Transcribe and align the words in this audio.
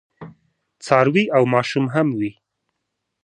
څاروي 0.85 1.25
او 1.35 1.43
ماشوم 1.53 1.85
هم 1.93 2.07
وي. 2.19 2.31